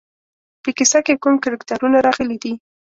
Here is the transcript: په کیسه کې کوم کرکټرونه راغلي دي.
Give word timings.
په 0.63 0.69
کیسه 0.77 0.99
کې 1.05 1.19
کوم 1.23 1.35
کرکټرونه 1.43 1.97
راغلي 2.07 2.37
دي. 2.43 2.53